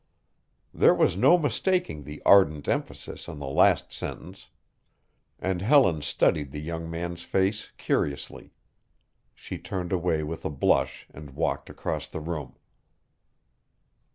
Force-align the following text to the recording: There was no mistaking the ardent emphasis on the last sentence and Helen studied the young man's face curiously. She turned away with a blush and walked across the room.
There 0.73 0.95
was 0.95 1.15
no 1.15 1.37
mistaking 1.37 2.05
the 2.05 2.23
ardent 2.25 2.67
emphasis 2.67 3.29
on 3.29 3.37
the 3.37 3.45
last 3.45 3.93
sentence 3.93 4.49
and 5.37 5.61
Helen 5.61 6.01
studied 6.01 6.49
the 6.49 6.59
young 6.59 6.89
man's 6.89 7.21
face 7.21 7.71
curiously. 7.77 8.51
She 9.35 9.59
turned 9.59 9.91
away 9.93 10.23
with 10.23 10.43
a 10.43 10.49
blush 10.49 11.05
and 11.13 11.35
walked 11.35 11.69
across 11.69 12.07
the 12.07 12.19
room. 12.19 12.55